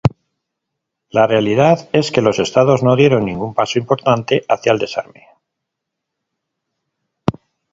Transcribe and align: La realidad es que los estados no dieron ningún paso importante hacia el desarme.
La 1.11 1.27
realidad 1.27 1.87
es 1.93 2.09
que 2.11 2.23
los 2.23 2.39
estados 2.39 2.81
no 2.81 2.95
dieron 2.95 3.23
ningún 3.23 3.53
paso 3.53 3.77
importante 3.77 4.43
hacia 4.49 4.71
el 4.71 4.79
desarme. 4.79 5.27